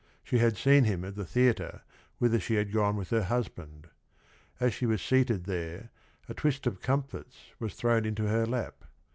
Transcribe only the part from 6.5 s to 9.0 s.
of comfits was thrown into her lap.